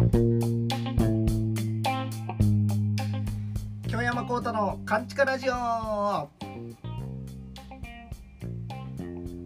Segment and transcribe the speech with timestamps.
[0.00, 0.08] 京
[4.00, 5.52] 山幸太のカンチカラジオ。
[5.52, 6.30] は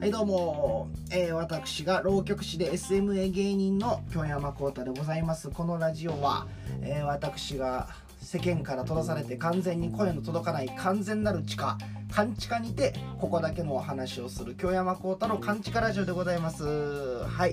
[0.05, 5.51] いどうも、えー、私が浪曲師で SMA 芸人の京山幸太でございます。
[5.51, 6.47] このラジオは、
[6.83, 7.89] えー、私が
[8.25, 11.79] 世間から閉ざされて完全に声の届かない完全なる地下
[12.11, 16.65] 勘地下にてここだけのお話をする京山幸太の勘地下ラジオでございます。
[16.65, 17.53] はい。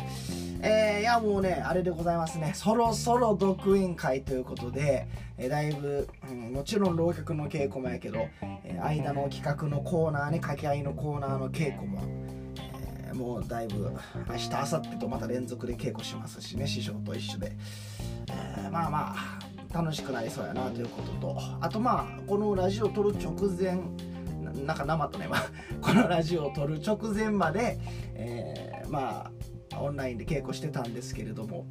[0.62, 2.54] えー、いやもうねあれでございますね。
[2.54, 5.08] そろそろ独演会ということで、
[5.40, 8.28] えー、だいぶ、うん、もちろん浪曲の稽古もやけど、
[8.64, 12.04] えー、間の企画のコーナーね掛け合いのコーナーの稽古も
[13.16, 13.92] もうだいぶ
[14.30, 17.52] 明日明後日とまた連続で稽古しますしね師匠と一緒で、
[18.30, 19.40] えー、まあまあ
[19.74, 23.80] 楽しくなりそうやなということとあとまあこのラジオを撮る直前
[24.66, 25.28] なんか生とね、
[25.82, 27.80] このラジオを撮る直前まで、
[28.16, 29.32] えー、ま
[29.74, 31.66] あオンラインで稽古してたんですけれども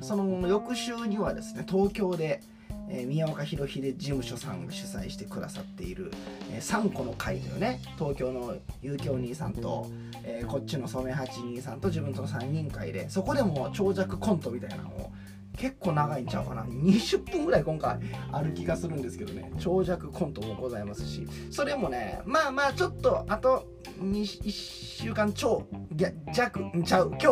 [0.00, 2.42] その翌週にはですね東京で、
[2.88, 6.12] えー、宮岡博秀事務所さんが主催してくださっている
[6.52, 9.86] 「えー、3個の会」というね東京の遊興兄さんと、
[10.22, 15.12] えー、こっちの染八兄さんと自分との3人会でそこでも長尺コントみたいなのを
[15.56, 16.62] 結構長いんちゃうかな。
[16.64, 17.98] 20分ぐらい今回
[18.30, 19.50] ある気がするんですけどね。
[19.58, 21.26] 長尺コントもございますし。
[21.50, 23.66] それもねまあまあちょっとあと
[24.00, 27.26] 1週間超弱ちゃう今日。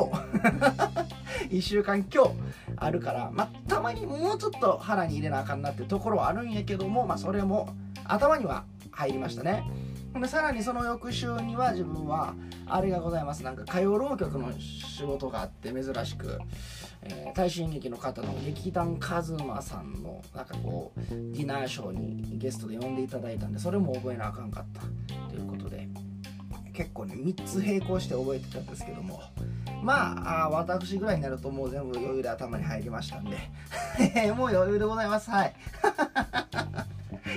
[1.50, 2.30] 1週間今日
[2.76, 7.68] あるからまあたまにもうちょっと腹に入れなあかんなってところはあるんやけどもまあそれも
[8.04, 9.64] 頭には入りましたね。
[10.20, 12.34] でさらにその翌週には自分は
[12.66, 13.42] あれがございます。
[13.42, 16.38] なんか歌謡浪曲の仕事があって珍しく、
[17.04, 24.82] えー、大衆演劇の方の劇団カズマさんのなんかこうディナーショーにゲストで呼んでいただいたんでそれも覚えなあかんかった
[25.28, 25.88] ということで
[26.72, 29.20] 結構ね3つ並行して覚えてたんですけども
[29.82, 33.36] まあ私ぐらいになるともう全部余裕で頭に入りましたんで
[34.32, 35.30] もう余裕でございます。
[35.30, 35.54] はい。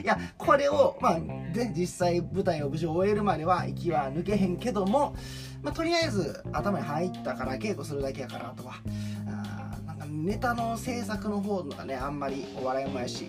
[0.03, 1.19] いやこれをまあ
[1.53, 5.15] で実際舞台を無事終えるまでは息は抜けへんけども、
[5.61, 8.83] まあ、とりあえず頭に入ったから稽古するだけやからとかあなんか
[10.17, 13.27] ネタの制作の方がねあんまりお笑いもやし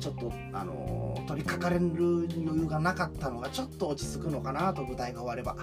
[0.00, 5.56] ちょっとあのー、取りかかれる余裕がなかったのがちょっと落ち着くのかなと舞台が終われば。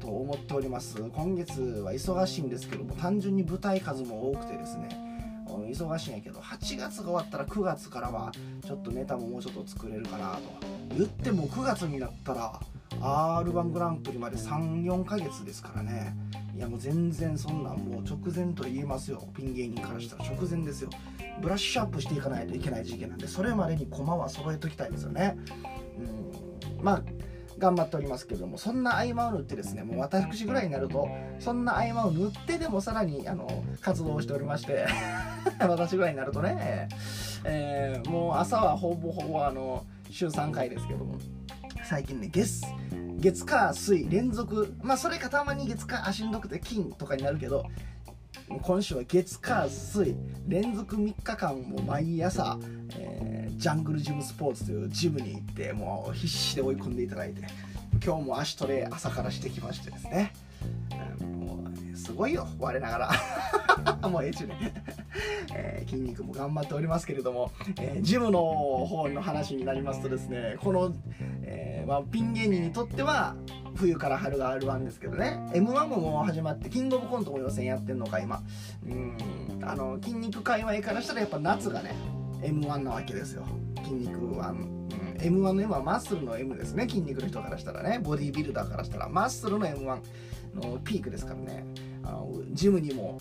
[0.00, 5.04] と思っております今月は忙しいんですけども単純に舞台数も多くてですね
[5.46, 8.30] 忙しいんやけど8月が終わったら9月からは
[8.66, 10.40] ちょっとネタももうちょっと作れるかなと
[10.96, 12.60] 言っても9月になったら
[13.00, 16.16] r 1グランプリまで34ヶ月ですからね。
[16.56, 19.28] いやもう全然そんなんもう直前と言えますよ。
[19.34, 20.90] ピン芸人からしたら直前ですよ。
[21.40, 25.36] ブラッシュアップしていかないといけない時期なんでそれまでに駒は揃えときたいですよね。
[26.78, 26.84] うん。
[26.84, 27.02] まあ
[27.58, 34.86] 頑張っておりますけれどもそんな合間を縫ってですねもう私ぐらいになるとそんな合間を縫ってでもさらにあの活動をしておりまして
[35.60, 36.88] 私ぐらいになるとね、
[37.44, 41.14] えー、もう朝はほぼほぼあの週3回ですけども。
[41.84, 42.62] 最近ね月
[43.18, 44.74] 月火水連続。
[44.82, 47.64] まあそれかたまに月火あしんどくて金とかになるけど
[48.62, 50.16] 今週は月火水
[50.48, 52.58] 連続3日間も毎朝、
[52.96, 57.42] えー、ジャングルジムスポーツというジムに行ってもう必死で追い込んでいただいて
[58.04, 60.32] 今日も足トレ朝からしてきましてですね、
[61.20, 63.10] もうすごいよ我ながら。
[64.08, 64.54] もうええちゅね、
[65.54, 67.50] えー、筋肉も頑張っておりますけれども、
[67.80, 70.94] えー、ジムの方の話になりますとですねこの、
[71.42, 73.34] えーまあ、ピン芸人にとっては
[73.76, 75.38] 冬から春が R1 ですけどね。
[75.52, 78.42] m 1ももう始まってキングオブコントも予選やってんのか今。
[78.86, 79.16] うん。
[79.62, 81.94] あの筋肉界隈からしたらやっぱ夏がね
[82.42, 83.44] m 1なわけですよ。
[83.82, 84.88] 筋肉1、うん、
[85.20, 86.88] m 1の M はマッスルの M ですね。
[86.88, 87.98] 筋肉の人からしたらね。
[87.98, 90.00] ボディービルダーからしたらマッスルの m 1
[90.54, 91.64] のピークですからね。
[92.04, 93.18] あのジムにも、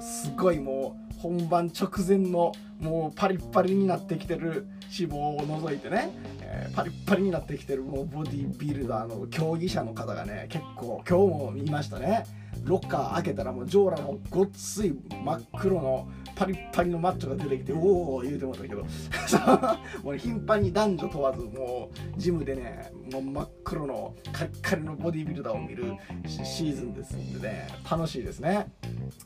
[0.00, 4.66] すごいもう本番直前のもうパリッパリになってきてる
[4.98, 6.10] 脂肪を除いてね。
[6.46, 12.24] えー、パリッパリになってきてるもうボディービルダーの競技者の方がね結構今日も見ましたね。
[12.62, 14.94] ロッカー開けたらもうジョーラのごっつい
[15.24, 18.84] 真っ黒のパリッパリのマッチョが出てきておお言うてもったけど。
[20.02, 25.94] もう頻繁に男女問わずもうジムでねもう真っ黒のカリカリのボディービルダーを見る
[26.26, 28.66] シーズンですんでね楽しいですね。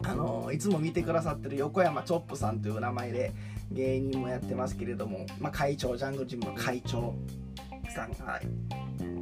[0.04, 3.32] あのいつも見てくださってる横山チョップさんという名前で
[3.70, 7.14] 芸人もやってますけれども、まあ、会長ジャングルジムの会長
[7.94, 8.40] さんが、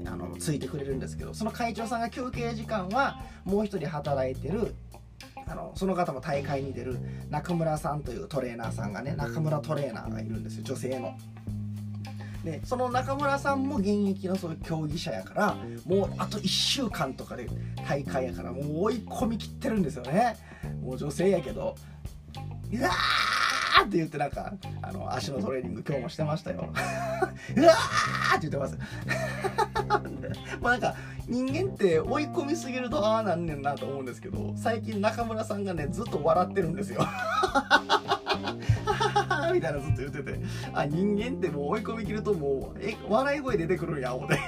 [0.07, 4.75] あのついてくれるんですけどその会長さんが休憩時間はもう一人働いてる
[5.49, 6.99] あのその方も大会に出る
[7.31, 11.17] 中村さんというトレーナーさんがね中村トレーナーがいるんですよ女性の。
[12.45, 17.49] でその中村さんも現役のそういう競技者やからもうあと1週間とかで
[17.89, 20.37] 大会やからもう追い込みきってるんですよね
[20.81, 21.75] もう女性やけど
[22.73, 24.53] うわーって言ってなんか
[24.83, 26.69] あの足のトレーニング今日もしてましたよ。
[27.57, 28.79] うわーって言ってます。
[30.61, 30.95] まあなんか
[31.27, 37.01] 人間って追い込みすぎるとああなんねんなと思うんですけど最近中村さんがねずっと笑ってるんですよ。
[39.53, 40.41] みたいなずっと言ってて。
[40.75, 44.39] あ人間ってもう追い込みきるともうえ笑い声出てくるんや思て。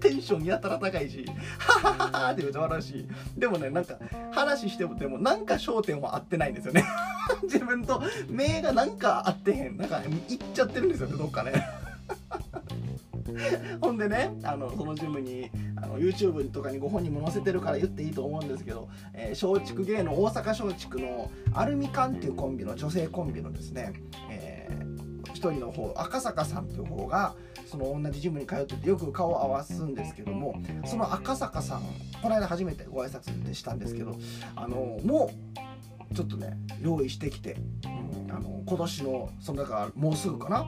[0.00, 1.24] テンションやたら高いし、
[1.58, 3.06] ははははって言うと笑うし、
[3.36, 3.96] でもね、なんか、
[4.32, 6.84] 話しても、でも、なんか焦点は合ってないんですよね。
[7.44, 9.76] 自分と目がなんか合ってへん。
[9.76, 11.52] なんか、いっちゃってるんですよね、どっかね。
[13.80, 23.92] ほんでね、あの、そのジムに、あの、YouTube とかにご本人も載せてるから言っていいと思うんですけど、えー、松竹芸の大阪松竹のアルミカンっていうコンビの、女性コンビのですね、
[24.30, 27.34] えー、一人の方、赤坂さんっていう方が、
[27.66, 31.82] その同じジムに通っててよく顔を合わすんですけどもその赤坂さん
[32.22, 34.16] この間初めてご挨拶でしたんですけど
[34.54, 35.73] あのもう
[36.14, 40.66] ちょっとね用意してきて、うん、あの今年のそのだからもうすぐかな？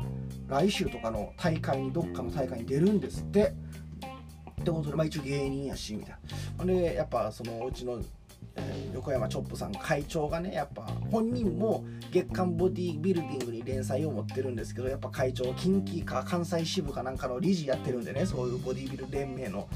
[0.48, 3.54] 来週とかの大会にどっかの大会に出るんですって。
[4.60, 6.16] ってことで、まあ、一応芸人やしみたい
[6.58, 6.64] な。
[6.64, 8.00] でやっぱそのうちの
[8.94, 19.68] 横山チョップさん会長がねやっぱ本人も月刊ボディビルディングに連載を持ってるんですけどやっぱ会長近畿か関西支部かなんかの理事やってるんでねそういうボディビル連盟の、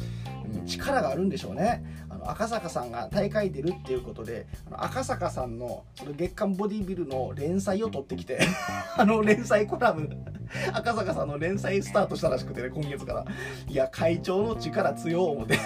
[0.66, 1.84] 力があるんでしょうね。
[2.08, 8.40] あの赤坂さんが大会出るっていうことであの赤坂さんのその月刊ボディビルの連載を取ってきて
[8.96, 10.08] あの連載コラム
[10.72, 13.24] 赤坂さんの連載スタートしたらしくてね今月から。
[13.68, 15.58] いや会長の力強思って。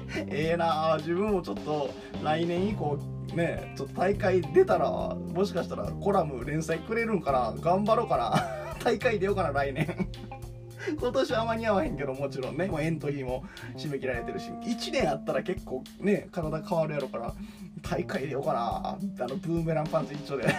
[0.28, 1.90] ええな自分もちょっと
[2.22, 2.98] 来年以降
[3.34, 8.34] ねちょっと大会出たらもしかしたらコラム連載くれるんかな頑張ろうかな
[8.82, 10.08] 大会出ようかな来年。
[10.98, 13.44] 今年は間に合わへんけどもちろんねもうエントリーも
[13.76, 17.32] 締め切られてるし1年あったら結構ね体変わるやろから
[17.82, 20.52] 大会出ようかなあのブーメランパンツ一丁で。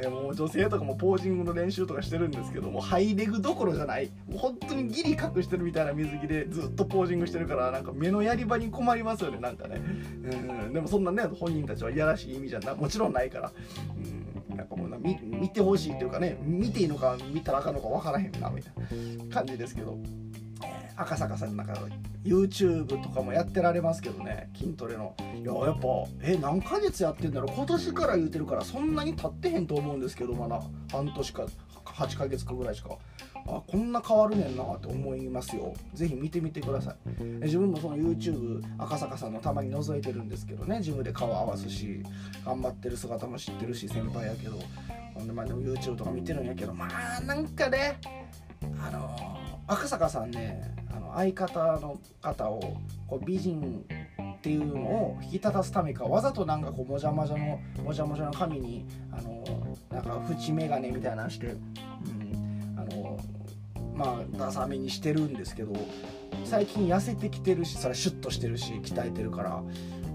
[0.00, 4.10] いやもう女性とかもポージングの練習とかしてるんですけどもハイレグどころじゃない。
[4.28, 9.76] もう本当にギリ隠してるみたいな水着でずっとポージングしてるからなんか目のやり場に困りますよねなんかね。
[9.76, 13.52] うんでもそんなね本人たちはいやらしい意味じゃなもちろんないから。
[13.96, 18.72] うんなんかもうな見見てほしいというかね見ていいのか見たらあかんのか分からへんなみたい
[19.28, 19.98] な感じですけど。
[20.96, 21.74] 赤坂さんなんか
[22.24, 25.14] YouTube とかもやってられますけどね筋トレの。
[25.34, 25.88] いややっぱ
[26.22, 27.54] え何ヶ月やってんだろう？
[27.54, 30.62] 今年から言うてるからそんなに経ってへんと思うんですけどまだ。
[30.90, 31.46] 半年か
[31.84, 32.90] 8ヶ月かぐらいしか。
[33.48, 35.72] あこんな変わるねんなって思いますよ。
[35.94, 37.22] ぜひ見てみてください。
[37.44, 40.80] 自分もその YouTube 赤坂さんのたまに覗いてるんですけどね。
[40.80, 42.02] ジムで顔合わすし
[42.44, 44.58] 頑張ってる姿も知ってるし先輩やけど。
[45.14, 47.98] ほんでまあでも YouTube とか見てるんやけどまあなんかね
[48.78, 52.78] あのー、赤坂さんねあの相方の方を
[53.08, 53.84] こう美人
[54.36, 59.44] っていうのを引き立たすためかわざとなんかこうもじゃもじゃのもじゃもじゃの髪にあの
[59.90, 63.18] なんか縁眼鏡みたいなのして、うん、あの
[63.94, 65.74] まあダサめにしてるんですけど
[66.44, 69.62] 最近痩せてきてるしそれシュッとしてるし鍛えてるから。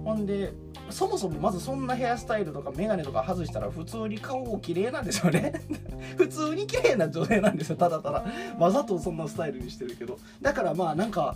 [0.04, 0.54] ほんで
[0.91, 5.53] そもそもまずそんなヘアスタイルとかメガネとか外したら普通に顔を綺麗なんですよね。
[6.17, 8.25] 普通に綺麗な女性なんですよただただ。
[8.57, 10.17] わざとそんなスタイルにしてるけど。
[10.41, 11.35] だからまあなんか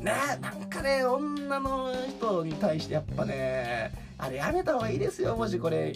[0.00, 5.36] ねなんかね女の人に対してやっぱねあれやめた方がいいですよ。
[5.36, 5.94] もしこれ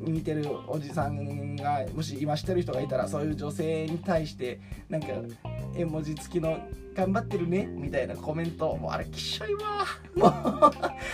[0.00, 5.08] 見てるおじさんがもし今してる人がいたらそういう女性に対してなんか
[5.74, 6.58] 絵文字付きの
[6.94, 8.76] 頑張ってるねみたいなコメント。
[8.76, 9.86] もうあれきっしょいわ。
[10.14, 10.28] も
[10.68, 10.72] う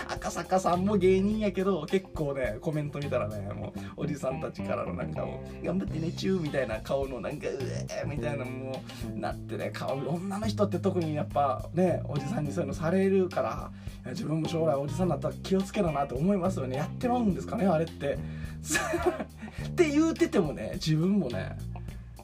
[0.08, 8.82] 赤坂さんも芸人やけど結構ねコメント見たらねもうおじさんたちからのなんかもう頑張ってねチューみたいな顔のなんかうえみたいなも
[9.14, 13.70] うなってね顔女の人って特にやっぱねおじさんにそういうのされるから
[14.10, 16.76] 自分も将来おじさんになったら気をつけななって思いますよね。
[16.76, 18.18] やってまうんですかねあれって。
[19.68, 21.56] って言うててもね自分もね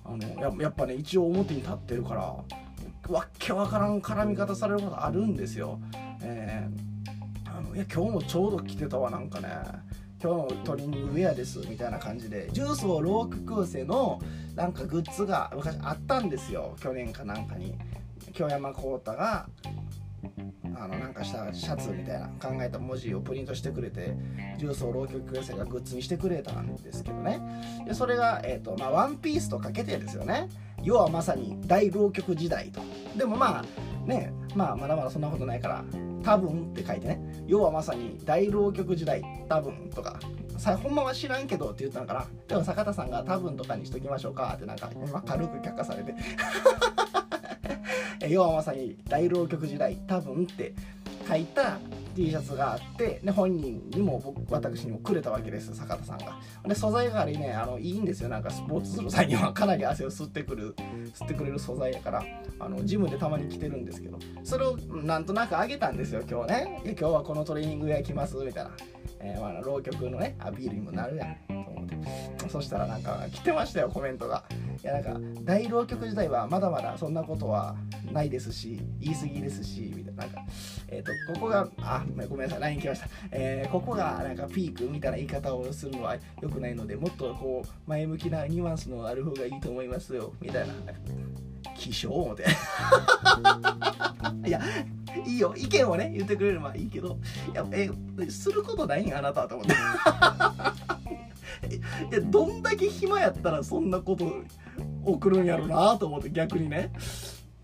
[0.04, 2.20] あのやっぱね一応表に立ってるから
[3.08, 5.78] わっけわからん絡み方されることあるんですよ。
[6.22, 9.48] えー、あのいや今日もちょうど来てたわなんかね。
[10.22, 14.22] 今日のトリミングウェアですみたいな感じでジュースをローククーセの
[14.54, 16.76] なんかグッズが昔あったんですよ。
[16.80, 17.74] 去年かなんかに。
[18.32, 19.48] 京山浩太が
[20.76, 24.14] あのなんかしたシャツみたいな考えた文字をプリントしてくれて
[24.58, 27.40] 重曹浪曲寄せがグッズにしてくれたんですけどね。
[27.86, 30.48] でそれが、えーとまあ、ワンピースとかけてですよね。
[30.82, 32.80] 要はまさに大浪曲時代と。
[33.16, 33.64] でもまあ
[34.06, 35.84] ねまあまだまだそんなことないから
[36.22, 37.44] 多分って書いてね。
[37.46, 40.18] 要はまさに大浪曲時代多分とか。
[40.56, 42.26] さほんまは知らんけどって言ったのかな。
[42.46, 46.14] でも坂田さんが多分とかにしときましょうかってなんか今軽く却下されて。
[48.28, 50.74] 要はまさに大浪曲時代多分って
[51.28, 51.78] 書いた
[52.14, 56.38] T シャツがあってで本人にも僕私にもくれたわけです坂田さんが。
[56.66, 58.28] で素材がありねあのいいんですよ。
[58.28, 60.74] なんかスポーツする際にはかなり汗を吸ってくる
[61.18, 62.22] 吸ってくれる素材やから
[62.60, 64.18] あのジムでたまに着てるんですけど。
[64.44, 68.36] それをなんとなくあげたんですよ今日ね今日はこのトレーニングウェア着ます？
[68.36, 68.70] みたいな、
[69.24, 71.94] えー、まあ、浪曲のねアピールにもなるやんと思って。
[72.48, 74.44] そしたらなんか来てましたよコメントが。
[74.82, 77.74] いやなんか大浪曲時代はまだまだそんなことは
[78.12, 80.24] ないですし言い過ぎですしみたいな。
[80.24, 80.42] なんか
[80.88, 90.74] えっ、ー、とここがあごめんなさい LINE 来ました、えー、ここがなんかピークみたいな言い方をするのは良くないのでもっとこう前向きなニュアンスのある方がいいと思いますよみたいな。
[91.76, 92.44] 気象思て
[94.46, 94.60] いや
[95.26, 95.54] いいよ。
[95.56, 97.18] 意見をね言ってくれればいいけど
[97.52, 97.90] いやえ
[98.28, 99.72] することないんあなたと思って。
[101.66, 101.80] い
[102.12, 104.30] やどんだけ暇やったらそんなこと
[105.04, 106.92] 送るんやろなと思って逆にね。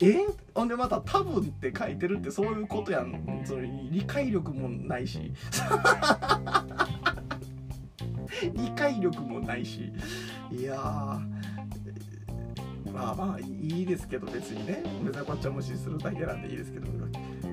[0.03, 0.17] え
[0.55, 5.33] ほんでまた「多分」って書いてるってそういうことやんそれ理解力もないし。
[8.55, 9.93] 理解力もないし。
[10.51, 11.21] いや
[12.93, 14.83] まあまあいいですけど別にね。
[15.05, 16.87] 別にこっちは無視するだけなんでいいですけど。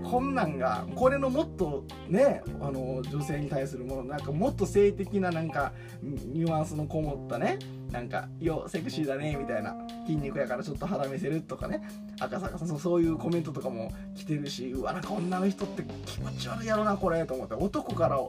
[0.09, 7.59] こんなんがこれのもっとねあの女性に対するものなんかもっと性的ななんかニュアンスのこもったね。
[7.91, 9.75] なんか「よセクシーだね」みたいな。
[10.05, 11.81] 筋肉やからちょっと肌見せるとかね。
[12.19, 17.55] 赤坂さんそういうコメントとかも来てるしうわなんか女の人って気持ち悪いやろなこれと思って。
[17.55, 18.19] 男から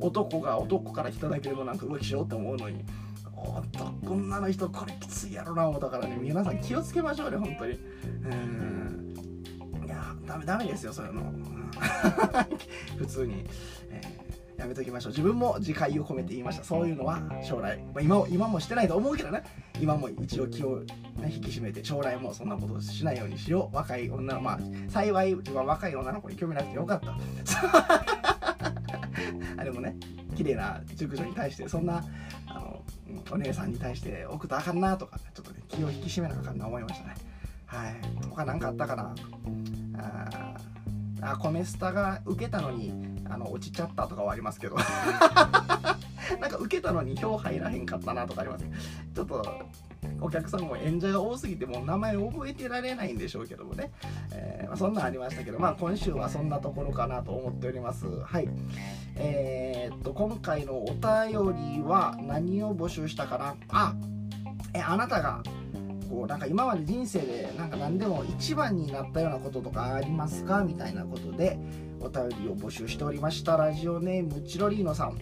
[0.00, 2.84] 男が男から来ただけでもなんか浮気しようって思うのに。
[3.44, 7.72] 男女の人これきついやろな思ったからね皆さん気をつけましょうね本当に。
[8.24, 9.14] うん。
[9.84, 11.22] いやダメダメですよそういうの。
[12.98, 13.44] 普通に、
[13.90, 15.12] えー、やめときましょう。
[15.12, 16.64] 自分も自戒を込めて言いました。
[16.64, 19.42] そういうのは将来、まあ、今も今もしてないと思うけどね。
[19.80, 20.86] 今も一応気を、ね、
[21.32, 23.76] 引き締めて将来もそんなことしないようにしよう。
[23.76, 24.58] 若い女のまあ
[24.88, 27.14] 幸い自分は若い女の子に興味なくてよかった。
[29.56, 29.96] あれもね
[30.34, 32.04] 綺麗な熟女に対してそんな
[33.30, 37.14] お姉さんに対して送ったらあかんなとかちょっとね気を引き締めなあかんな思いましたね。
[37.66, 37.94] はい。
[38.28, 39.14] 他何かあったかな？
[39.98, 40.54] あ
[41.20, 42.92] あコメスタが受けたのに
[43.28, 44.76] あの落ちちゃったとかはありますけど。
[46.40, 48.64] なんか受けたのに票入らへんかったなとかあります。
[49.14, 49.42] ちょっと
[50.20, 53.90] お客さんも演者が多すぎてもう名前覚えてられないんでしょうけどもね、
[54.32, 58.06] え、まあ、そんなんありましたけどまあ今週はそんなところかなと思っております。
[58.06, 58.48] はい。
[59.16, 63.56] えー、っと今回のお便りは何を募集したかな？
[63.68, 63.94] あ
[64.72, 65.42] えあなたが
[66.08, 70.64] こうなんか今まで人生でなんか何でも一番になったようなこととかありますか？
[70.64, 71.58] みたいなことで
[72.00, 73.56] お便りを募集しておりました。
[73.56, 75.18] ラジオネームチロリーノさん。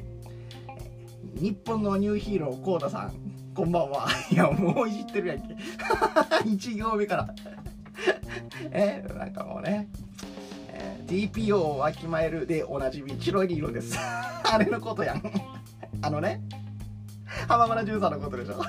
[1.35, 3.13] 日本のニューヒーローコーダさん。
[3.55, 4.09] こんばんは。
[4.33, 5.55] いやもういじってるやんけ。
[6.49, 7.35] 1行目から。
[8.73, 9.89] えなんかもうね、
[10.69, 13.99] えー、TPO をわきまえるでおなじみチロリーノです。
[13.99, 15.23] あれのことやん。
[16.01, 16.41] あのね。
[17.47, 18.63] 浜村淳さんのことでしょ。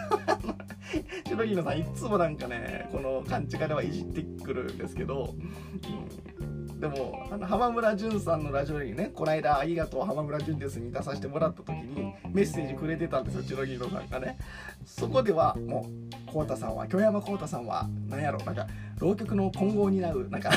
[1.26, 5.34] チロリーノさんいつもなんかねこの勘違いではいじってくるんですけど、
[6.40, 6.43] うん、
[6.84, 14.38] でもあの浜村淳さんのラジオにねこの間「ありがとう浜村淳です」に出させてもらった時にメッセージくれてたんですよチロリーノさんがね。
[14.86, 15.88] そこではも
[16.28, 18.68] う浩太さんは京山浩太さんは何やろなんか
[19.00, 20.52] 浪曲の今後を担うなんか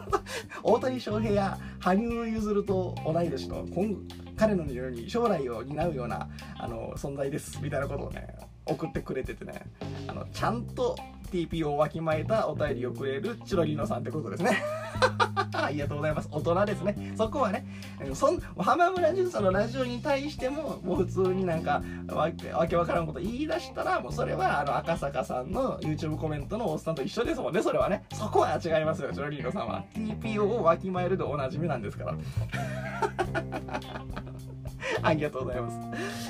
[0.64, 3.94] 大谷翔平や羽生結弦と同い年の今
[4.38, 8.26] 彼のように将来を担うようなあの存在ですみたいなことをね
[8.68, 9.62] 送ってくれててね。
[10.06, 10.96] あのちゃんと
[11.30, 14.62] TP をわきまえたお便りをくれるチロリーノさんってことですね。
[15.52, 16.28] ありがとうございます。
[16.30, 17.12] 大人ですね。
[17.16, 17.66] そこはね
[18.14, 27.62] そん浜村淳さんのラジオに対してももう普通になんかわけわからんこと言い出したらもうそれはあの赤坂さんの YouTube コメントのおっさんと一緒ですもんね。
[27.62, 28.04] それはね。
[28.12, 29.84] そこは違いますよチロリーノさんは。
[29.94, 32.14] TPO をわきまえるでおなじみなんですから。
[35.06, 35.78] ありがとうございます。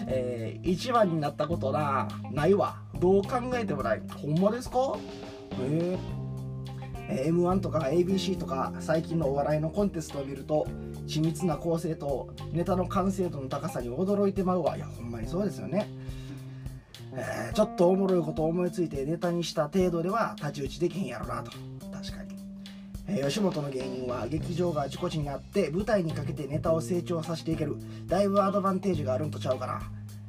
[0.07, 2.77] えー、一番になったことな、ないわ。
[3.01, 4.03] どう考えてもない。
[4.23, 4.97] ほんまですか？
[5.61, 10.67] えー、M1 とか ABC とか最近のお笑いのコンテストを見ると
[11.07, 15.89] 緻密な構成とネタの完成度の高さに驚いてまうわいやほんまにそうですよね、
[17.15, 21.51] えー、ちょっとおもろいことを思いついてネタにした程度では太刀打ちできへんやろなと
[23.11, 27.77] え、吉本の芸人は劇場があちこちにあって舞台にかけてネタを成長させていける。
[28.07, 29.81] だいぶアドバンテージがあるんとちゃうかな。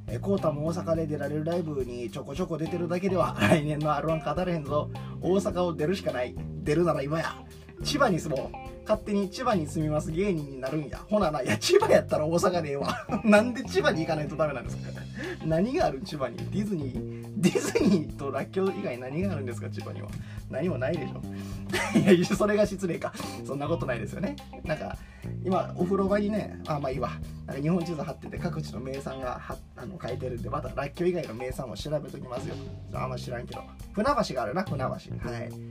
[0.07, 4.89] えー、コータも大阪で出られるライブにちょこちょこ出てるだけでは 来年の R1 語れへんぞ。
[5.21, 6.33] 大阪を出るしかない。
[6.63, 7.35] 出るなら今や。
[7.83, 8.68] 千葉に住もう。
[8.89, 10.97] 勝手に千葉に住みます芸人になるんや。
[11.07, 13.05] ほなないや千葉やったら大阪でええわ。
[13.23, 14.89] なんで千葉に行かないとダメなんですか？
[15.45, 16.37] 何がある千葉に？
[16.37, 19.69] ディズニーディズニーとらっきょう以外何があるんですか？
[19.69, 20.09] 千葉には。
[20.49, 21.21] 何もないでしょ。
[21.99, 23.13] いやそれが失礼か。
[23.45, 24.35] そんなことないですよね。
[24.63, 24.97] なんか
[25.45, 27.11] 今お風呂場にねあまあいいわ。
[27.45, 32.55] なんか日本地図貼ってて各地の名産がはあの書いてるんでまたらっきょう以外の名産も調べときますよ。
[32.93, 33.61] あんま知らんけど。
[33.93, 34.85] 船橋があるな船橋。
[34.87, 34.99] はい。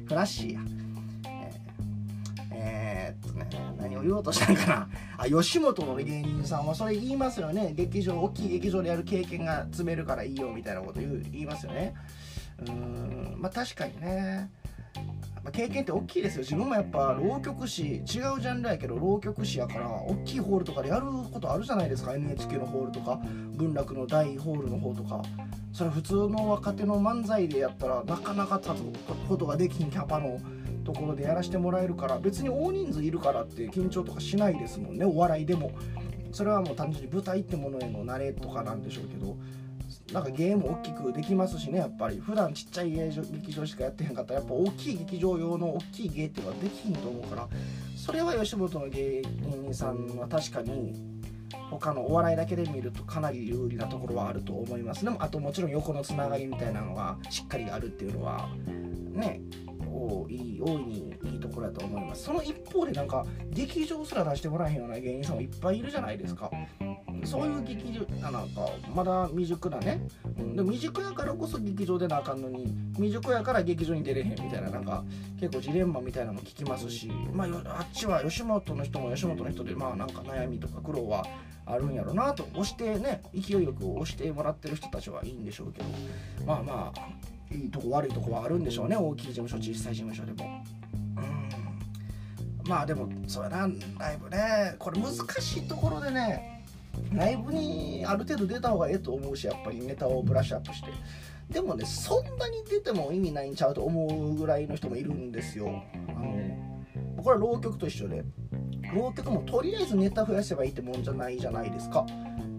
[0.07, 0.61] ふなっしーや。
[3.11, 3.49] っとね
[3.79, 4.89] 何を言おうとしたんかな。
[5.17, 7.73] あ吉本の芸人さんはそれ言いますよね。
[7.75, 11.95] 劇場大きい劇場でやる経験が積めるからいいよみたいなこと言う言いますよね。
[12.67, 14.51] うんまあ確かにね。
[15.45, 16.41] ま経験って大きいですよ。
[16.43, 22.15] 自分もやっぱ浪曲師違うジャンルやけど浪曲師やから大きいホールとかでやることあるじゃないですか。
[22.15, 23.21] NHK のホールとか
[23.55, 25.23] 文楽の大ホールの方とか。
[25.71, 30.41] それ普通の若手の漫才でやったらなかなか立つことができんキャパの
[30.89, 35.05] ところでやらせてもらえるから別に大人数いるからって緊張とかしないですもんね。
[35.05, 35.71] お笑いでも。
[36.33, 39.37] それはもう単純に舞台ってものへの慣れとかなんでしょうけど
[40.13, 42.19] なんかゲーム大きくできますしねやっぱり。
[42.19, 47.49] 普段ちっちゃい劇場しかやってへんかったらやっぱ大きい劇場用の大きい芸っていうのはできひんと思うから
[47.95, 50.95] それは吉本の芸人さんは確かに
[51.71, 55.05] 他のお笑いだけで見るとかなり有利なところはあると思います。
[55.05, 58.49] でもあともちろん横のつながりみたいなのがしっかりあるっていうのは
[59.13, 59.41] ね
[60.29, 62.25] いい大いにいいところだと思います。
[62.25, 66.51] その一方でなんか劇場すら出してもらえへんような芸人さんもいっぱいいるじゃないですか。
[67.25, 70.01] そういう劇場なんかまだ未熟なね、
[70.55, 75.05] で未熟やからこそ劇場でなあかんのに未熟やから劇場に出れへんみたいななんか
[75.41, 77.49] 結構ジレンマみたいなの聞きますしまあ
[77.81, 81.27] あっちは吉本の人も吉本の人でまあなんか悩みとか苦労は
[81.67, 85.87] あるんやろなと押してね勢いよく押してもらってる人たちはいいんでしょうけど。
[86.47, 88.97] まあまあいいとこ悪いとこはあるんでしょうね。
[88.97, 90.65] 大きい事務所小さい事務所でも。
[91.17, 92.69] うん。
[92.69, 93.69] まあでもそうやな。
[93.99, 94.75] ライブね。
[94.79, 96.65] これ難しいところでね
[97.13, 100.89] ライブにある程度出た方がええと思うしやっぱりネタをブラッシュアップして。
[101.51, 105.83] でもねそんなに出ても意味ないんちゃうと思うぐらいの人もいるんですよ。
[106.09, 108.23] あのこれは浪曲と一緒で。
[108.95, 112.07] 浪曲もとりあえずネタ増やせばいいってもんじゃないじゃないですか。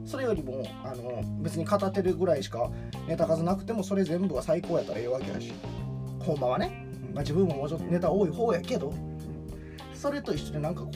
[0.10, 2.72] それよりもあの別に片手るぐらいしか
[3.08, 5.54] ネタ数なくてもそれ全部は最高やったらええわけやし。
[6.20, 8.92] ほんまはね、まあ、自分ももうちょっとネタ多い方やけど。
[9.94, 10.92] それと一緒でなんかこ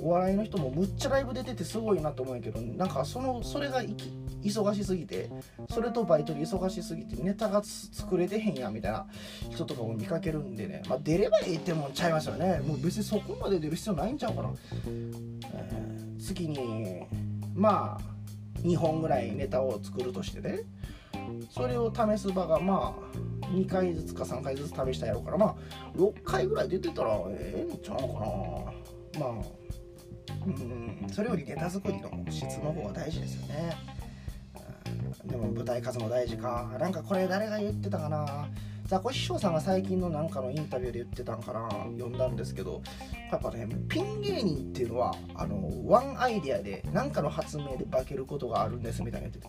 [0.00, 3.82] うお笑いの人もむっちゃライブ出ててすごいなと思うんやけどなんかそのそれが
[4.42, 5.30] 忙しすぎて
[5.68, 9.06] それとバイトで忙しすぎてネタが作れてへんやみたいな
[9.50, 12.60] 人とかも見かけるんでね、まあ、出ればいいってもんちゃいますよね。
[12.66, 14.50] もう別にそこまで出る必要ないんちゃうかな、
[14.86, 17.02] えー、次に
[17.54, 18.17] まあ
[18.62, 20.60] 2本ぐらいネタを作るとしてね
[21.50, 23.16] それを試す場がまあ
[23.48, 25.56] 2回ずつか3回ずつ試したやろうからまあ
[25.96, 28.08] 6回ぐらい出てたらええんちゃうかな。
[29.20, 29.58] まあ
[30.46, 33.76] うんそれよりネタ作りの質の方が大事ですよね。
[35.24, 36.76] でも舞台数も大事か。
[36.78, 38.48] なんかこれ誰が言ってたかな。
[38.88, 42.80] ザコシショウさんが最近のなんかのインタビューで言ってたんかな読んだんですけど
[43.30, 49.48] やっぱねピン芸人っていうのはあのワンアイデアで何かの発明で化けることがあるんですみたいな言ってて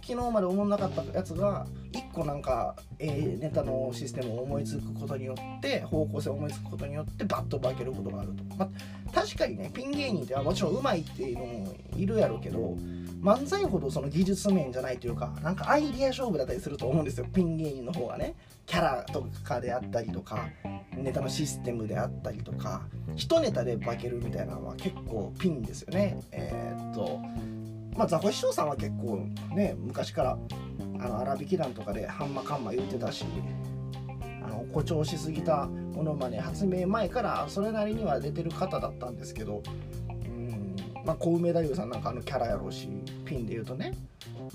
[0.00, 12.76] 昨日まで思んなかったやつが1個なんか、えー、ネタのシステムを思いつくことによって方向性を思いつくことによってバッと化けることがあると、まあ、確かにねピン芸人ってもちろんうまいっていうのもいるやろうけど
[13.22, 17.26] 漫才ほどその技術面じゃないというかなんかアイディア勝負だったりすると思うんですよ。
[17.32, 18.34] ピン芸人の方がね。
[18.66, 20.48] キャラとかであったりとか
[20.96, 22.82] ネタのシステムであったりとか
[23.16, 26.18] 一ネタで化けるみたいなのは結構ピンですよね。
[26.30, 27.20] えー、っと
[27.96, 30.38] まあザコシショウさんは結構ね昔から
[31.00, 33.24] あの荒引き団とかでハンマカンマ言ってたし
[34.42, 39.62] あの誇張しすぎたものまね発明前からそれなりには出てる方だったんですけど
[40.08, 42.88] うんまあ、小梅太夫さんなんかあのキャラやろうし
[43.24, 43.94] ピンで言うとね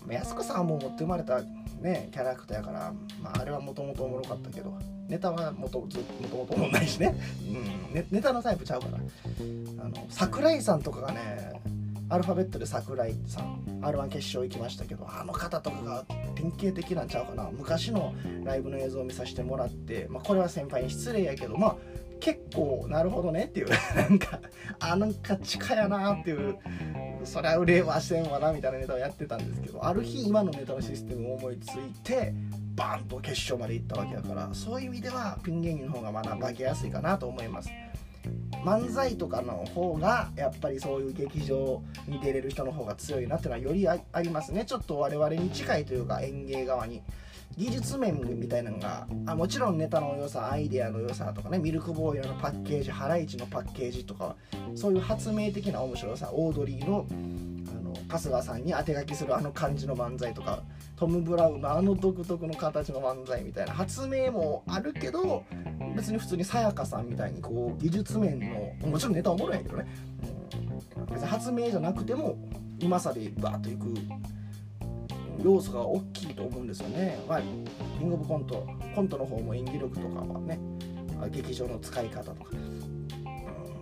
[0.10, 1.42] 安子さんも持って生まれた、
[1.82, 7.16] ね、キャラクターやから、まあ、あれはもともとおもろかったけどネタはもともとおもないしね,、
[7.94, 8.98] うん、ネタのタイプちゃうから。
[9.80, 11.57] あの桜井さんとかがね
[12.10, 17.50] アルファベットで桜井さん r 1決勝行きましたけどあの方とかが典型的なんちゃうかな。
[17.52, 21.76] 昔のライブの映像を見させてもらって、まあ、これは先輩に失礼やけどまあ
[22.20, 24.40] 結構なるほどねっていうなんか
[24.80, 26.58] あなんか近やなっていう
[27.24, 32.34] そりゃ令和してんわなみたいなネタをやってたんですけどある日今のネタのシステムを思いついて
[32.76, 37.70] バンと決勝まで行ったわけだからそういう意味ではピン芸人の方がまだ化けやすいかなと思います。
[38.68, 44.66] 漫才とかの方がやっぱりそういう劇場に出れる人の方が強いなっていうのはよりありますね。
[44.66, 47.02] ちょっと我々に近いというか演芸側に。
[47.56, 54.36] 技術面みたいなのがあもちろんネタの良さアイデアの良さとかねミルクボーイのパッケージハライチのパッケージとか
[54.76, 57.14] そういう発明的な面白さオードリーのあ
[57.82, 60.62] の春日さんに当て書きするあの感じの漫才とか
[60.98, 65.44] トム・ブラウンのあの独特の形の漫才みたいな発明もあるけど
[65.98, 69.88] 別に普通にさやかさんみたいにこう技術面のもちろんネタおもろいんやけどね、
[70.98, 72.38] うん、別に発明じゃなくても
[72.82, 73.94] うまさでバーッといく
[75.44, 77.20] 要素が大きいと思うんですよね。
[77.28, 77.42] まあ、
[78.00, 80.60] キングオブコント、コントの方も演技力とかはね、
[81.32, 83.08] 劇場の使い方とか、うん、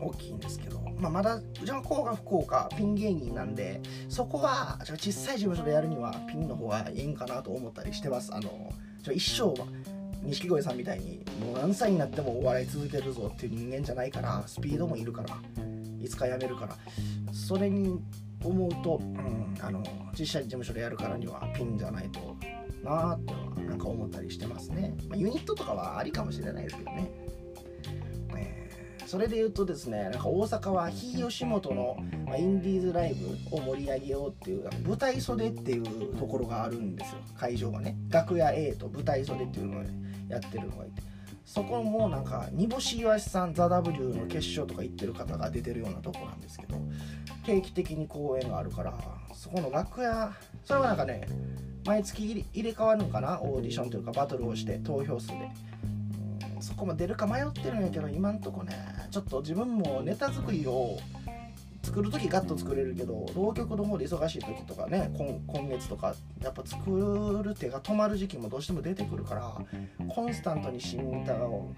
[0.01, 8.33] 大きいんですけど、まあ、まだうちの子が福岡ピン芸人なんでそこは小さい事務所でやるにはピンの方がいいんかなと思ったりしてます。
[8.33, 8.71] あの
[9.13, 9.53] 一生
[10.25, 15.37] 錦鯉さんみたいにもう何歳になってもお笑い続けるぞっていう人間じゃないからスピードもいるから
[16.01, 16.75] いつか辞めるから。
[17.35, 17.99] それに
[18.43, 19.83] 思うと、うん、あの
[20.17, 22.35] 実写事務所でやるからにはピンじゃないと
[22.83, 23.33] なーって
[23.63, 27.11] なんか思ったりしてますね、まあ、ユニットとかはありかもしれないですけどね、
[29.05, 37.17] それで言うとですねなんか大阪は非吉本の、ま、インディーズライブを盛り上げようっていう舞台袖っていうところがあるんですよ。
[37.37, 37.95] 会場がね。
[38.09, 39.83] 楽屋 A と舞台袖っていうのを
[40.27, 41.03] やってるのがいて。
[41.45, 46.75] そこもなんか煮干し岩しさんザ・ W の決勝とか行ってる方が出てるようなとこなんですけど
[47.45, 48.95] 定期的に公演があるから
[49.35, 51.27] そこの楽屋それはなんかね
[51.85, 53.39] 毎月入れ替わるのかな？
[53.43, 55.51] オーディションというかバトルをして投票数で。
[56.75, 58.73] そこも出るか迷ってるんやけど今んとこね
[59.09, 60.99] ちょっと自分もネタ作りを
[61.81, 65.09] 作る時ガッと作れるけど浪曲の方で忙しい時とかね
[65.47, 69.57] 今月とかやっぱ作る手が止まる時期もどうしても出てくるから
[70.09, 71.71] コンスタントに新ネタを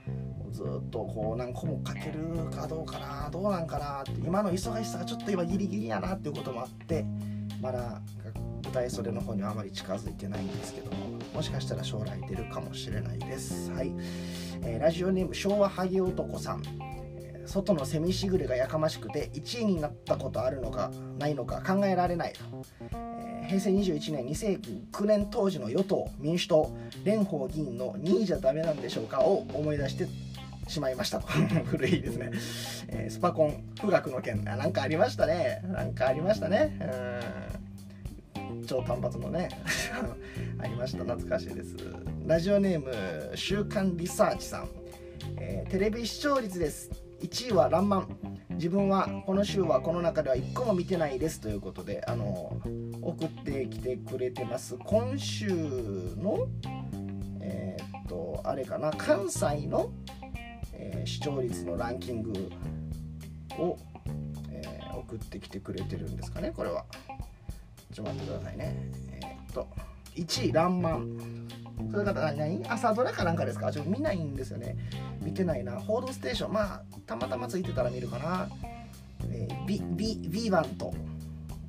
[0.49, 7.05] ずっとこう何個もかけるかどうかなどうなんかなって今の忙しさがちょっと今ギリギリやなっていうこともあって
[7.61, 8.01] まだ
[8.63, 13.71] 舞台袖の方にはあまり近づいてないんですけどももしかしたら将来出るかもしれないです。
[13.71, 13.93] はい、
[14.63, 16.63] え、ラジオネーム昭和ハゲ男さん。
[17.47, 22.33] 外のセミしぐれがやかましくて1位になったことあるのかないのか考えられない。
[22.33, 22.39] と、
[22.91, 30.07] え、平成21年2世紀9年当時の与党民主党蓮舫議員の2位じゃダメなんでしょうかを思い出して
[30.67, 31.19] しまいました。
[31.19, 31.27] と
[31.65, 32.31] 古いですね、
[32.89, 34.43] えー、スパコン富岳の件。
[34.43, 35.61] なんかありましたね。
[35.65, 36.77] なんかありましたね。
[38.35, 38.65] うん。
[38.65, 39.49] 超単発のね。
[40.59, 41.03] ありました。
[41.03, 41.77] 懐かしいです。
[42.27, 44.69] ラジオネーム週刊リサーチさん、
[45.37, 46.91] えー、テレビ視聴率です。
[47.21, 48.17] 1位は「らんまん」
[48.51, 52.59] 自分はこの週はこの中では1個も見てないですということであの
[53.01, 54.75] 送ってきてくれてます。
[54.77, 55.47] 今週
[56.17, 56.49] の
[57.39, 58.91] えー、っとあれかな。
[58.91, 59.89] 関西の、
[60.73, 62.49] えー、視聴率のランキング
[63.57, 63.77] を、
[64.51, 66.83] えー、送ってきてくれてるんですかねこれは。
[67.93, 68.75] ちょっと待ってくださいね。
[69.13, 69.65] え、っと
[70.13, 71.47] 1位「らんまん」
[71.91, 72.63] それから何？
[72.67, 73.71] 朝ドラかなんかですか？
[73.71, 74.75] ちょっと見ないんですよね。
[75.21, 78.47] 見てないな「報道ステーション」まあたまたまついてたら見るかな。
[79.29, 80.93] えー、ビビビーバント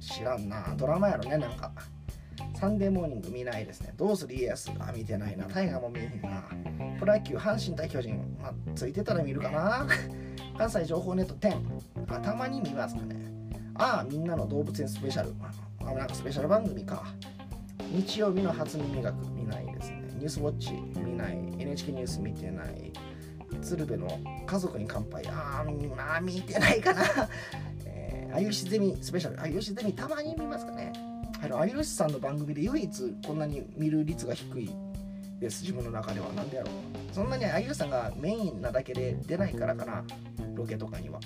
[0.00, 0.74] 知らんな。
[0.76, 1.72] ドラマやろねなんか。
[2.54, 3.92] サンデーモーニング見ないですね。
[3.96, 5.46] どうする家康あ見てないな。
[5.46, 6.42] 大河も見えへんな。
[6.98, 9.86] プロ野球阪神対巨人、まあ、ついてたら見るかな。
[10.58, 11.56] 関西情報ネット10
[12.08, 13.16] あたまに見ますかね。
[13.74, 15.34] ああみんなの動物園スペシャル。
[15.80, 17.04] あなんかスペシャル番組か。
[17.92, 19.77] 日曜日の初耳学見ないです。
[20.18, 22.92] ニュースウォッチ見ない NHK ニュース見てない
[23.62, 27.02] 鶴瓶の家族に乾杯あーまあ見てないかな。
[27.86, 29.52] えー、有吉ゼミスペシャル。
[29.52, 30.92] 有吉ゼミたまに見ますかね。
[31.42, 34.70] あの有吉さんの番組で唯一こんなに見る率が低い
[35.40, 35.62] です。
[35.62, 36.26] 自分の中では。
[36.34, 37.14] 何でやろう。
[37.14, 40.04] そんなに有吉さんがメインなだけで出ないからかな。
[40.54, 41.20] ロケとかには。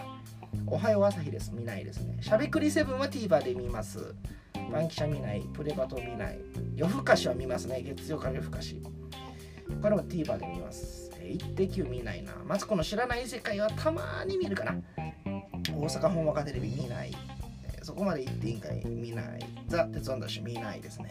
[0.66, 1.52] おはよう朝日です。
[1.54, 2.16] 見ないですね。
[2.20, 4.14] しゃべくりセブンは TVer で見ます。
[4.72, 5.42] バンキシャ見ない。
[5.52, 6.38] プレバト見ない。
[6.74, 7.82] 夜更かしは見ますね。
[7.82, 8.80] 月曜から夜更かし。
[9.80, 11.10] これも TVer で見ます。
[11.22, 12.32] イッテ Q 見ないな。
[12.46, 14.74] マツコの知らない世界はたまに見るかな。
[15.74, 17.12] 大阪本若テレビ見ない。
[17.82, 19.40] そこまで行っていいんかい見ない。
[19.68, 21.10] ザ・鉄腕ダッシュ見ないですね。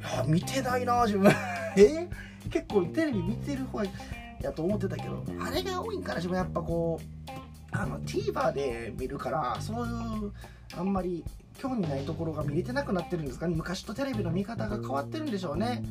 [0.00, 1.32] いや見てないな自分。
[1.76, 2.08] え？
[2.50, 3.82] 結構テレビ見てる方
[4.40, 6.36] やと思ってたけどあれが多いんかな自分。
[6.36, 7.29] やっぱこう
[7.72, 10.32] あの TVer で見るからそういう
[10.76, 11.24] あんまり
[11.58, 13.54] 興味ないところが見れてなくなってるんですかね。
[13.54, 15.82] 昔とテレビの見方が変わってるんでしょうね、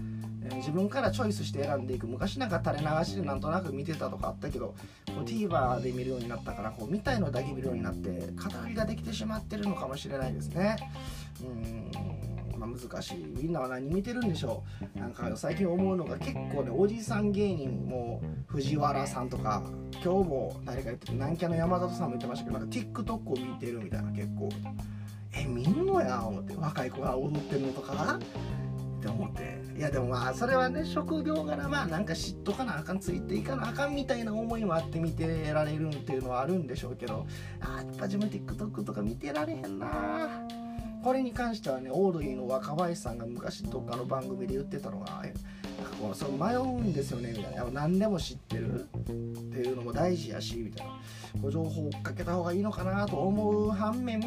[0.51, 2.07] え、自分からチョイスして選んでいく。
[2.07, 4.73] 昔なんか垂れ流しでなんとなく見てたとかあったけど
[5.07, 10.77] こう TVer で見るようになったからこう見たいのだけ見るようになって偏りができてしまってるのかもしれないですね。
[11.41, 11.91] うん、
[12.69, 13.25] 難しい。
[13.35, 14.63] みんなは何見てるんでしょ
[14.95, 14.99] う？
[14.99, 19.63] なんか最近思うのが結構ねおじさん芸人も藤原さんとか
[20.03, 24.49] 今日も誰か言ってる南キャの山里さんも言ってましたけどなんか TikTok を見てるみたいな結構。
[25.31, 28.17] え見んのや思って若い子が踊ってるのとか？
[28.17, 29.59] って思って。
[29.77, 37.25] いやでもまあそれはね職業柄まあなんか知っとかなあかんついていかなあかんみたいな思いもあって見てられるっていうのはあるんでしょうけど
[37.61, 39.87] あやっぱ自分 TikTok とか見てられへんな
[41.03, 45.23] これに関してはねオードリーの若林さんが昔どっかの番組で言ってたのが
[45.99, 47.65] こうそ迷うんですよねみたいな。
[47.71, 49.11] 何でも知ってるって
[49.59, 50.93] いうのも大事やしみたいな。
[51.41, 54.19] こう情報をかけた方がいいのかなと思う反面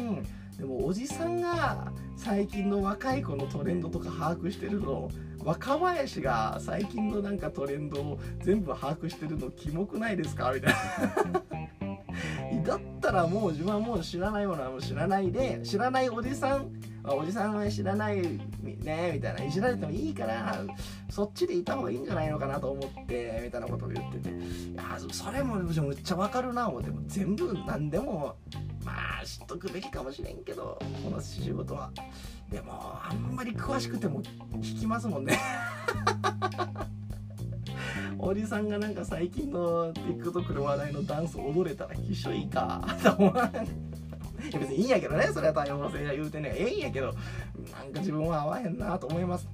[0.57, 5.09] でもおじさんが最近の若い子のトレンドとか把握してるの
[5.43, 10.51] 若林が最近のなんかトレンドを全部把握してるのキモくないですか？
[10.53, 11.82] みたいな。
[12.61, 16.71] だったらもう自分はもう知らないものはもう知らないで知らないおじさん
[17.05, 18.21] おじさんは知らない
[18.61, 20.63] ねみたいないじられてもいいから
[21.09, 24.29] そっちでいた方がいいんじゃないのかなと思ってみたいなことを言ってて。
[24.29, 28.35] いやそれもむっちゃわかるな思って全部何でも
[28.85, 31.91] まあ知っとくべきかもしれんけどこの仕事は。
[32.49, 34.21] でもあんまり詳しくても
[34.57, 35.39] 聞きますもんね。
[38.25, 42.81] おじさんがなんか最近の TikTok の話題のダンス踊れたら一緒いいか？
[43.03, 43.67] と思わない
[44.51, 49.47] 別にいいんやけどねそれは多様性や言うてねええんやけどなんか自分は合わへんなと思います。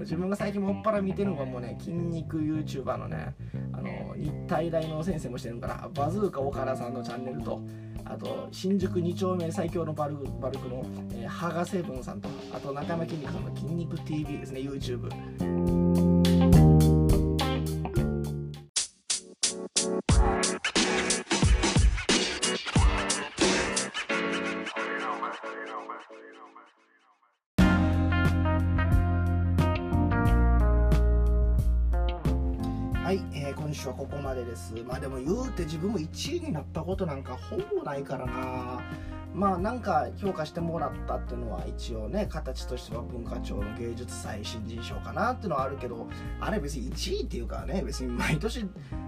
[0.00, 3.34] 自分が最近もっぱら見てるのがもうね筋肉 YouTuber のね
[3.72, 7.60] あの日体大の先生もしてるからバズーカ岡田さんのチャンネルと
[8.04, 10.24] あと新宿2丁目最強のバルク
[10.68, 10.84] の、
[11.14, 15.08] えー、ハガセブンさんとあと中山筋肉さんの筋肉 TV ですね YouTube
[33.32, 34.74] えー、今週はここまでです。
[34.86, 38.82] まあでも言うて自分も1位になったことなんかほぼないからな。
[39.34, 46.06] まあなんか評価してもらったっていうのは一応ね形としては文化庁の芸術祭新人賞かなっていうのはあるけど
[46.40, 48.64] あれ別に1位っていうかね別に毎年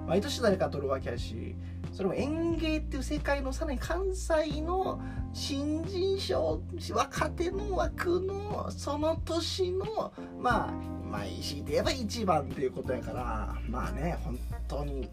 [0.09, 1.55] 毎年誰か取るわけやし
[1.92, 5.01] それも演芸っていう世界のさらに関西の
[5.33, 6.61] 新人賞
[6.92, 14.38] 若手の枠のその年のまあまあ石で言えば一番っていうことやからまあね本
[14.69, 15.09] 当に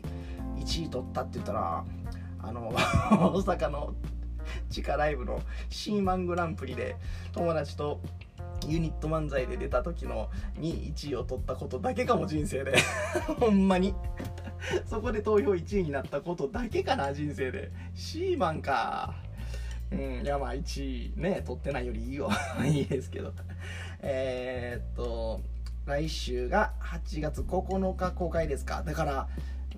[0.57, 1.83] 1位取ったって言ったら
[2.39, 2.73] あの 大
[3.41, 3.93] 阪の
[4.69, 6.97] 地下ライブのシーマングランプリで
[7.31, 7.99] 友達と
[8.67, 12.75] ユニット漫才で出た時のに1位を取ったことだけかも人生で。
[13.39, 13.93] ほんまに。
[14.85, 17.71] そこで投票1位になったことだけかな人生で。
[17.93, 19.15] シーマンか。
[19.91, 22.29] うんいやまあ1位ね取ってないよりいいよ
[22.65, 23.33] いいですけど。
[24.01, 25.41] えー、っと
[25.85, 28.83] 来週が8月9日公開ですか。
[28.83, 29.27] だから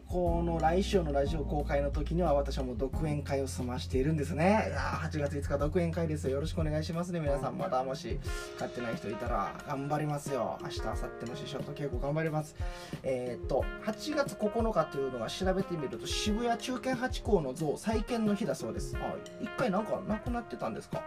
[0.08, 4.68] この来週のラジオ公開の時には私はもう独演会を済ましているんですね。
[4.70, 6.36] いや8月5日独演会ですよ。
[6.36, 7.20] よろしくお願いしますね。
[7.20, 8.20] 皆さんまたもし
[8.60, 10.60] 買ってない人いたら頑張りますよ。
[10.62, 12.56] 明日明後日の師匠と稽古頑張ります。
[13.02, 18.96] えー、っと8月9日というのは調べてみると渋谷中堅八甲の像再建の日だそうです。
[18.98, 21.02] あ一回なんかなくなってたんですか？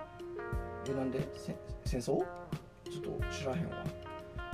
[0.91, 1.21] えなんで？
[1.85, 2.03] 戦争？
[2.03, 2.25] ちょっ
[3.03, 3.85] と知らへんわ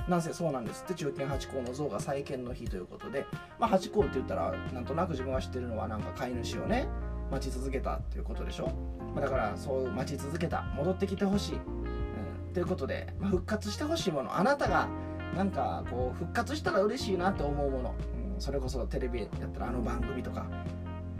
[0.07, 3.25] なんせそうなんですって中堅八甲の像が再建の日ということで、
[3.59, 6.87] まあ、八甲って言ったらなんとなく自分が知ってるのはなんか飼い主をね
[7.31, 8.67] 待ち続けたっていうことでしょ、
[9.15, 10.61] まあ、だからそう待ち続けた。
[10.75, 14.37] 戻ってきてほしい、うん、ということで、まあ、復活してほしいもの。
[14.37, 14.87] あなたが
[15.35, 17.95] なんかこう復活したら嬉しいなって思うもの、
[18.35, 20.45] うん、それこそテレビやったらあの番組とか。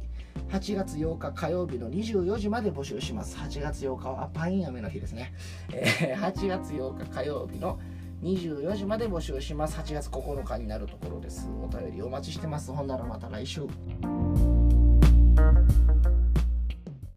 [0.48, 3.36] 8月8日火曜日の24時まで募集します。
[3.36, 5.34] 8月8日はパイン飴の日ですね。
[5.72, 7.78] えー、8月8日火曜日の
[8.22, 9.78] 24時まで募集します。
[9.78, 11.48] 8月9日になるところです。
[11.62, 12.72] お便りお待ちしてます。
[12.72, 13.62] ほんならまた来週。